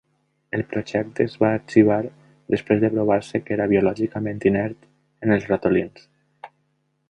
El 0.59 0.61
projecte 0.69 1.25
es 1.29 1.35
va 1.43 1.51
arxivar 1.57 1.99
després 2.55 2.81
de 2.85 2.91
provar-se 2.95 3.43
que 3.45 3.55
era 3.59 3.69
biològicament 3.75 4.43
inert 4.53 4.91
en 5.27 5.37
els 5.37 5.49
ratolins. 5.55 6.13